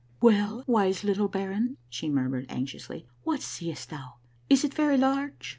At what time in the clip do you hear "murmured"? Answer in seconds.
2.09-2.47